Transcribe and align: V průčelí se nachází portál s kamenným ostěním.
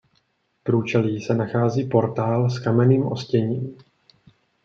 V 0.59 0.63
průčelí 0.63 1.21
se 1.21 1.33
nachází 1.35 1.83
portál 1.83 2.49
s 2.49 2.59
kamenným 2.59 3.05
ostěním. 3.05 3.77